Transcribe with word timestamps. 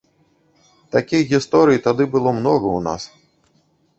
Такіх 0.95 1.21
гісторый 1.33 1.79
тады 1.87 2.03
было 2.15 2.29
многа 2.39 2.67
ў 2.77 2.87
нас. 2.87 3.03